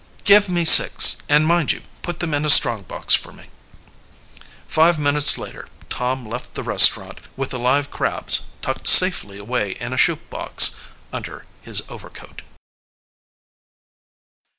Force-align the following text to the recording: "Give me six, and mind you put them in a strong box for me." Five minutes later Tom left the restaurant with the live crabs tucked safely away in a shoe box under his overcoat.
"Give 0.23 0.49
me 0.49 0.65
six, 0.65 1.17
and 1.29 1.45
mind 1.45 1.71
you 1.71 1.83
put 2.01 2.21
them 2.21 2.33
in 2.33 2.43
a 2.43 2.49
strong 2.49 2.81
box 2.81 3.13
for 3.13 3.31
me." 3.31 3.51
Five 4.67 4.97
minutes 4.97 5.37
later 5.37 5.67
Tom 5.89 6.25
left 6.25 6.55
the 6.55 6.63
restaurant 6.63 7.19
with 7.37 7.51
the 7.51 7.59
live 7.59 7.91
crabs 7.91 8.41
tucked 8.63 8.87
safely 8.87 9.37
away 9.37 9.73
in 9.79 9.93
a 9.93 9.97
shoe 9.97 10.15
box 10.15 10.73
under 11.13 11.45
his 11.61 11.83
overcoat. 11.87 12.41